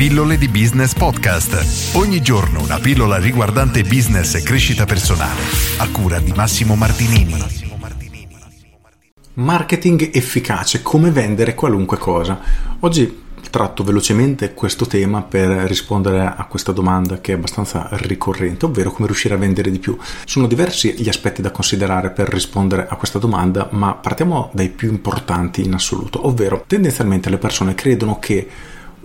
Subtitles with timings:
[0.00, 1.94] Pillole di Business Podcast.
[1.94, 5.42] Ogni giorno una pillola riguardante business e crescita personale.
[5.76, 7.36] A cura di Massimo Martinini.
[9.34, 12.40] Marketing efficace, come vendere qualunque cosa.
[12.80, 18.92] Oggi tratto velocemente questo tema per rispondere a questa domanda che è abbastanza ricorrente, ovvero
[18.92, 19.98] come riuscire a vendere di più.
[20.24, 24.88] Sono diversi gli aspetti da considerare per rispondere a questa domanda, ma partiamo dai più
[24.88, 28.48] importanti in assoluto, ovvero tendenzialmente le persone credono che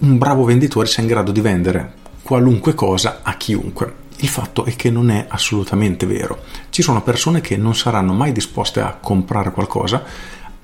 [0.00, 4.08] un bravo venditore sia in grado di vendere qualunque cosa a chiunque.
[4.16, 6.42] Il fatto è che non è assolutamente vero.
[6.70, 10.02] Ci sono persone che non saranno mai disposte a comprare qualcosa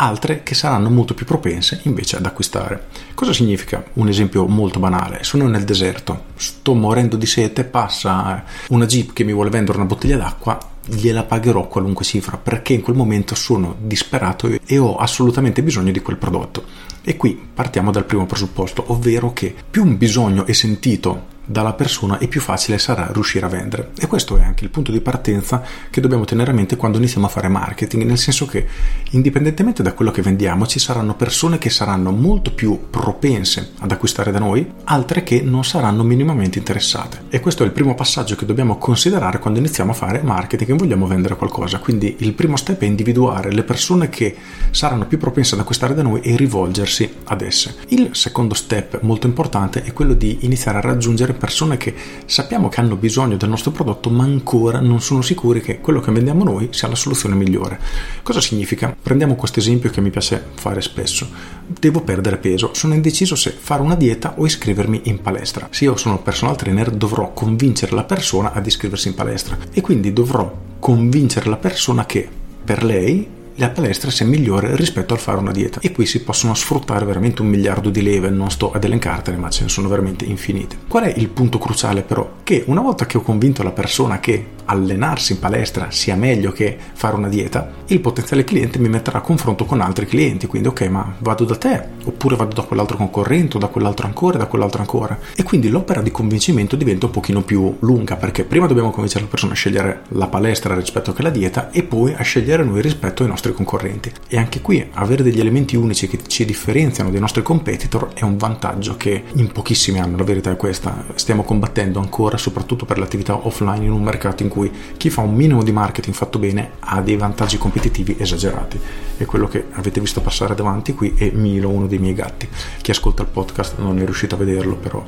[0.00, 2.86] altre che saranno molto più propense invece ad acquistare.
[3.14, 3.84] Cosa significa?
[3.94, 5.22] Un esempio molto banale.
[5.24, 9.86] Sono nel deserto, sto morendo di sete, passa una jeep che mi vuole vendere una
[9.86, 15.62] bottiglia d'acqua, gliela pagherò qualunque cifra perché in quel momento sono disperato e ho assolutamente
[15.62, 16.64] bisogno di quel prodotto.
[17.02, 22.18] E qui partiamo dal primo presupposto, ovvero che più un bisogno è sentito dalla persona
[22.18, 23.90] e più facile sarà riuscire a vendere.
[23.98, 27.26] E questo è anche il punto di partenza che dobbiamo tenere a mente quando iniziamo
[27.26, 28.66] a fare marketing, nel senso che
[29.10, 34.30] indipendentemente da quello che vendiamo ci saranno persone che saranno molto più propense ad acquistare
[34.30, 37.22] da noi, altre che non saranno minimamente interessate.
[37.30, 40.74] E questo è il primo passaggio che dobbiamo considerare quando iniziamo a fare marketing e
[40.74, 41.80] vogliamo vendere qualcosa.
[41.80, 44.36] Quindi il primo step è individuare le persone che
[44.70, 47.74] saranno più propense ad acquistare da noi e rivolgersi ad esse.
[47.88, 51.94] Il secondo step molto importante è quello di iniziare a raggiungere persone che
[52.26, 56.12] sappiamo che hanno bisogno del nostro prodotto ma ancora non sono sicuri che quello che
[56.12, 57.80] vendiamo noi sia la soluzione migliore.
[58.22, 58.94] Cosa significa?
[59.00, 61.26] Prendiamo questo esempio che mi piace fare spesso.
[61.66, 65.68] Devo perdere peso, sono indeciso se fare una dieta o iscrivermi in palestra.
[65.70, 70.12] Se io sono personal trainer dovrò convincere la persona ad iscriversi in palestra e quindi
[70.12, 72.28] dovrò convincere la persona che
[72.62, 75.80] per lei la palestra sia migliore rispetto al fare una dieta.
[75.80, 79.50] E qui si possono sfruttare veramente un miliardo di leve, non sto ad elencartene, ma
[79.50, 80.76] ce ne sono veramente infinite.
[80.88, 82.38] Qual è il punto cruciale però?
[82.42, 86.76] Che una volta che ho convinto la persona che allenarsi in palestra sia meglio che
[86.92, 90.82] fare una dieta, il potenziale cliente mi metterà a confronto con altri clienti, quindi ok,
[90.82, 95.18] ma vado da te, oppure vado da quell'altro concorrente, da quell'altro ancora, da quell'altro ancora.
[95.34, 99.30] E quindi l'opera di convincimento diventa un pochino più lunga, perché prima dobbiamo convincere la
[99.30, 103.22] persona a scegliere la palestra rispetto che la dieta e poi a scegliere noi rispetto
[103.22, 104.12] ai nostri nostri concorrenti.
[104.28, 108.36] E anche qui avere degli elementi unici che ci differenziano dai nostri competitor è un
[108.36, 111.06] vantaggio che in pochissimi hanno, la verità è questa.
[111.14, 115.34] Stiamo combattendo ancora, soprattutto per l'attività offline, in un mercato in cui chi fa un
[115.34, 118.78] minimo di marketing fatto bene ha dei vantaggi competitivi esagerati.
[119.16, 122.46] E quello che avete visto passare davanti qui è Milo, uno dei miei gatti.
[122.82, 125.02] Chi ascolta il podcast non è riuscito a vederlo, però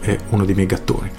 [0.00, 1.10] è uno dei miei gattoni.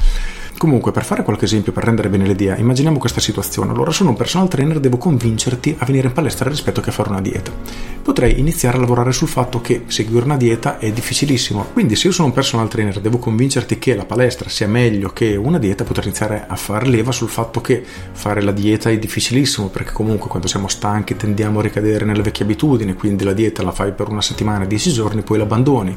[0.60, 3.72] Comunque, per fare qualche esempio, per rendere bene l'idea, immaginiamo questa situazione.
[3.72, 7.08] Allora, sono un personal trainer devo convincerti a venire in palestra rispetto che a fare
[7.08, 7.50] una dieta.
[8.04, 11.68] Potrei iniziare a lavorare sul fatto che seguire una dieta è difficilissimo.
[11.72, 15.38] Quindi, se io sono un personal trainer devo convincerti che la palestra sia meglio che
[15.38, 17.82] una dieta, potrei iniziare a far leva sul fatto che
[18.12, 22.44] fare la dieta è difficilissimo, perché comunque quando siamo stanchi tendiamo a ricadere nelle vecchie
[22.44, 25.96] abitudini, quindi la dieta la fai per una settimana, dieci giorni, poi l'abbandoni.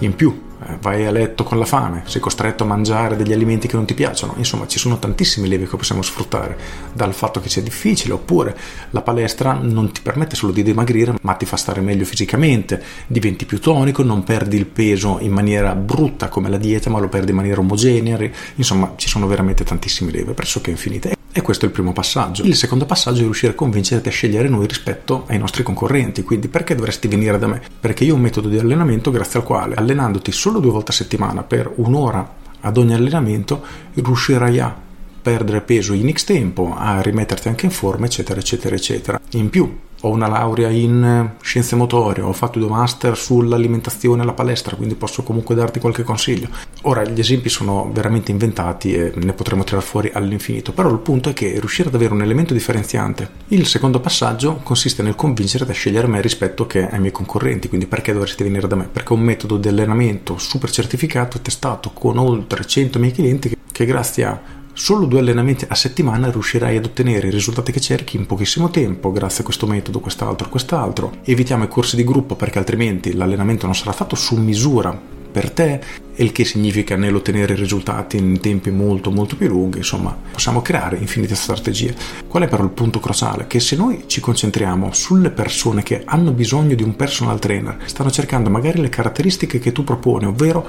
[0.00, 0.48] In più,
[0.80, 3.94] vai a letto con la fame, sei costretto a mangiare degli alimenti che non ti
[3.94, 6.58] piacciono, insomma ci sono tantissimi levi che possiamo sfruttare,
[6.92, 8.56] dal fatto che sia difficile, oppure
[8.90, 13.46] la palestra non ti permette solo di dimagrire, ma ti fa stare meglio fisicamente, diventi
[13.46, 17.30] più tonico, non perdi il peso in maniera brutta come la dieta, ma lo perdi
[17.30, 18.18] in maniera omogenea,
[18.56, 21.19] insomma ci sono veramente tantissimi levi, pressoché infinite.
[21.32, 22.42] E questo è il primo passaggio.
[22.42, 26.24] Il secondo passaggio è riuscire a convincerti a scegliere noi rispetto ai nostri concorrenti.
[26.24, 27.62] Quindi perché dovresti venire da me?
[27.78, 30.94] Perché io ho un metodo di allenamento grazie al quale allenandoti solo due volte a
[30.94, 33.62] settimana per un'ora ad ogni allenamento
[33.94, 34.76] riuscirai a
[35.22, 39.20] perdere peso in X tempo, a rimetterti anche in forma, eccetera, eccetera, eccetera.
[39.32, 44.76] In più, ho una laurea in scienze motorie, ho fatto due master sull'alimentazione alla palestra,
[44.76, 46.48] quindi posso comunque darti qualche consiglio.
[46.82, 51.30] Ora gli esempi sono veramente inventati e ne potremo tirare fuori all'infinito, però il punto
[51.30, 53.28] è che riuscire ad avere un elemento differenziante.
[53.48, 57.86] Il secondo passaggio consiste nel convincere a scegliere me rispetto che ai miei concorrenti, quindi
[57.86, 58.88] perché dovresti venire da me?
[58.90, 63.84] Perché un metodo di allenamento super certificato e testato con oltre 100 miei clienti che
[63.84, 68.24] grazie a Solo due allenamenti a settimana riuscirai ad ottenere i risultati che cerchi in
[68.24, 71.12] pochissimo tempo, grazie a questo metodo, quest'altro, quest'altro.
[71.22, 74.98] Evitiamo i corsi di gruppo perché altrimenti l'allenamento non sarà fatto su misura
[75.30, 75.80] per te,
[76.14, 81.34] il che significa nell'ottenere risultati in tempi molto molto più lunghi, insomma, possiamo creare infinite
[81.34, 81.94] strategie.
[82.26, 83.46] Qual è però il punto cruciale?
[83.46, 88.10] Che se noi ci concentriamo sulle persone che hanno bisogno di un personal trainer, stanno
[88.10, 90.66] cercando magari le caratteristiche che tu proponi, ovvero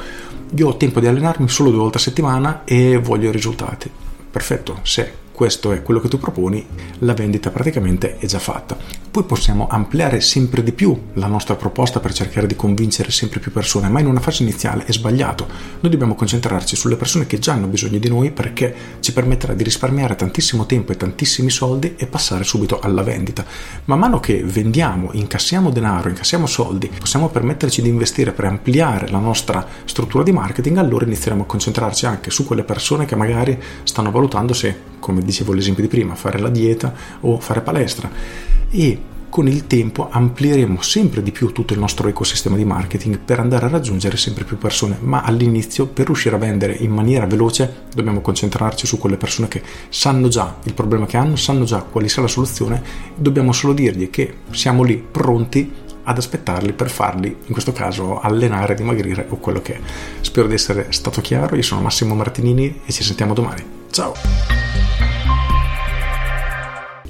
[0.56, 3.90] io ho tempo di allenarmi solo due volte a settimana e voglio i risultati.
[4.32, 6.66] Perfetto, se questo è quello che tu proponi,
[7.00, 8.78] la vendita praticamente è già fatta.
[9.12, 13.52] Poi possiamo ampliare sempre di più la nostra proposta per cercare di convincere sempre più
[13.52, 15.48] persone, ma in una fase iniziale è sbagliato.
[15.82, 19.66] Noi dobbiamo concentrarci sulle persone che già hanno bisogno di noi perché ci permetterà di
[19.66, 23.44] risparmiare tantissimo tempo e tantissimi soldi e passare subito alla vendita.
[23.84, 29.20] Man mano che vendiamo, incassiamo denaro, incassiamo soldi, possiamo permetterci di investire per ampliare la
[29.20, 34.10] nostra struttura di marketing, allora inizieremo a concentrarci anche su quelle persone che magari stanno
[34.10, 39.01] valutando se, come dicevo l'esempio di prima, fare la dieta o fare palestra e
[39.32, 43.66] con il tempo amplieremo sempre di più tutto il nostro ecosistema di marketing per andare
[43.66, 48.20] a raggiungere sempre più persone, ma all'inizio per riuscire a vendere in maniera veloce dobbiamo
[48.20, 52.22] concentrarci su quelle persone che sanno già il problema che hanno, sanno già quale sia
[52.22, 52.84] la soluzione,
[53.16, 55.72] dobbiamo solo dirgli che siamo lì pronti
[56.04, 59.80] ad aspettarli per farli, in questo caso, allenare, dimagrire o quello che è.
[60.20, 63.64] Spero di essere stato chiaro, io sono Massimo Martinini e ci sentiamo domani.
[63.92, 64.61] Ciao!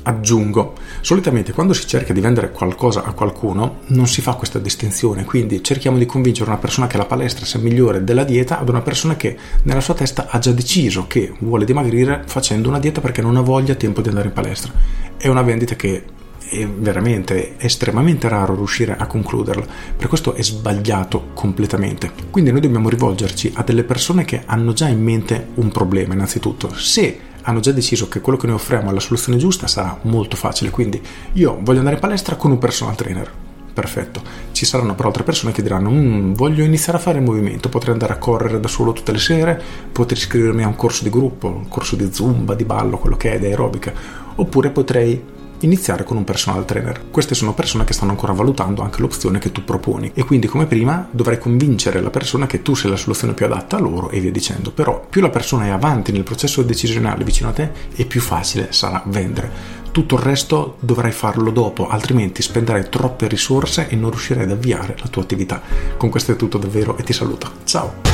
[0.04, 5.26] Aggiungo, solitamente quando si cerca di vendere qualcosa a qualcuno non si fa questa distinzione,
[5.26, 8.82] quindi cerchiamo di convincere una persona che la palestra sia migliore della dieta ad una
[8.82, 13.22] persona che nella sua testa ha già deciso che vuole dimagrire facendo una dieta perché
[13.22, 14.72] non ha voglia tempo di andare in palestra.
[15.18, 16.04] È una vendita che
[16.52, 19.66] è veramente estremamente raro riuscire a concluderla,
[19.96, 22.12] per questo è sbagliato completamente.
[22.30, 26.74] Quindi noi dobbiamo rivolgerci a delle persone che hanno già in mente un problema innanzitutto.
[26.76, 30.36] Se hanno già deciso che quello che noi offriamo è la soluzione giusta, sarà molto
[30.36, 30.72] facile.
[30.72, 31.02] Quindi
[31.34, 33.32] io voglio andare in palestra con un personal trainer.
[33.74, 34.22] Perfetto.
[34.52, 37.94] Ci saranno però altre persone che diranno: mm, Voglio iniziare a fare il movimento, potrei
[37.94, 39.62] andare a correre da solo tutte le sere,
[39.92, 43.34] potrei iscrivermi a un corso di gruppo, un corso di zumba, di ballo, quello che
[43.34, 43.94] è, di aerobica,
[44.36, 45.24] oppure potrei
[45.62, 47.10] iniziare con un personal trainer.
[47.10, 50.66] Queste sono persone che stanno ancora valutando anche l'opzione che tu proponi e quindi come
[50.66, 54.20] prima dovrai convincere la persona che tu sei la soluzione più adatta a loro e
[54.20, 54.72] via dicendo.
[54.72, 58.72] Però più la persona è avanti nel processo decisionale vicino a te e più facile
[58.72, 59.80] sarà vendere.
[59.92, 64.96] Tutto il resto dovrai farlo dopo, altrimenti spenderai troppe risorse e non riuscirai ad avviare
[65.00, 65.62] la tua attività.
[65.98, 67.52] Con questo è tutto davvero e ti saluto.
[67.66, 68.11] Ciao!